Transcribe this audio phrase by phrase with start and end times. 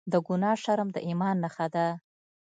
[0.11, 1.87] د ګناه شرم د ایمان نښه ده.